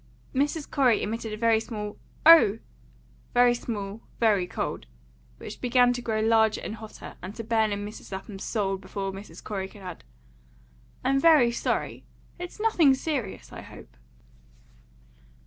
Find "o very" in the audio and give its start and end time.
2.25-3.53